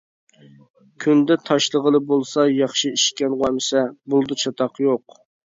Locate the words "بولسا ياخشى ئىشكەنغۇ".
2.13-3.47